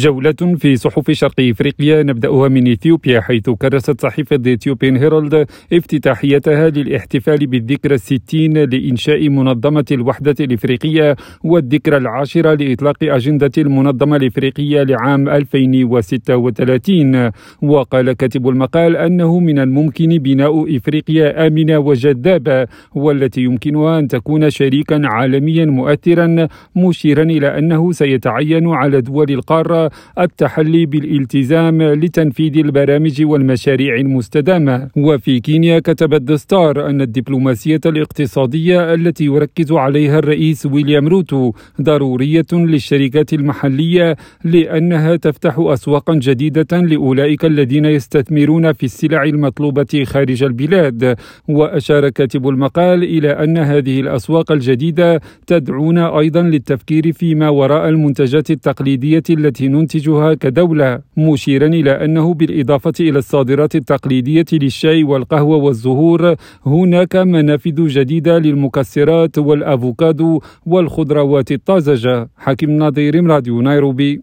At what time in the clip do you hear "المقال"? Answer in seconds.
18.48-18.96, 52.48-53.02